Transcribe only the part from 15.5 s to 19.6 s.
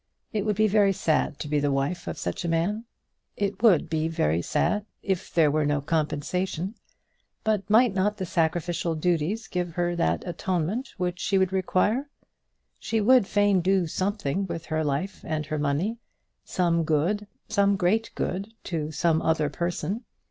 money, some good, some great good to some other